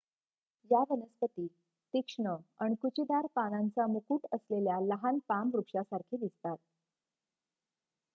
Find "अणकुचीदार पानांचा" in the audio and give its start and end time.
2.59-3.85